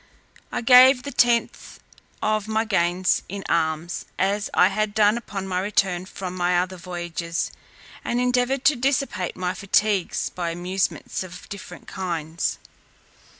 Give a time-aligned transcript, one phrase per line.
[0.51, 1.79] I gave the tenth
[2.23, 6.75] of my gains in alms, as I had done upon my return from my other
[6.75, 7.51] voyages,
[8.03, 12.57] and endeavoured to dissipate my fatigues by amusements of different kinds.